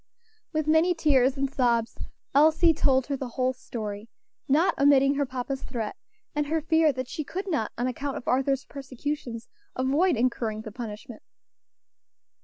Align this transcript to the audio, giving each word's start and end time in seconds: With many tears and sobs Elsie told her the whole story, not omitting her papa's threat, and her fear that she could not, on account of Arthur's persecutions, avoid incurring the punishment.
With 0.51 0.65
many 0.65 0.95
tears 0.95 1.37
and 1.37 1.47
sobs 1.47 1.95
Elsie 2.33 2.73
told 2.73 3.05
her 3.05 3.15
the 3.15 3.27
whole 3.37 3.53
story, 3.53 4.09
not 4.47 4.75
omitting 4.79 5.13
her 5.13 5.27
papa's 5.27 5.61
threat, 5.61 5.95
and 6.33 6.47
her 6.47 6.59
fear 6.59 6.91
that 6.91 7.07
she 7.07 7.23
could 7.23 7.47
not, 7.47 7.71
on 7.77 7.85
account 7.85 8.17
of 8.17 8.27
Arthur's 8.27 8.65
persecutions, 8.65 9.47
avoid 9.75 10.17
incurring 10.17 10.61
the 10.61 10.71
punishment. 10.71 11.21